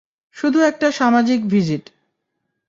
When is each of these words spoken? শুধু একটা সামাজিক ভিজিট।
শুধু 0.35 0.59
একটা 0.61 0.87
সামাজিক 0.91 1.39
ভিজিট। 1.47 1.83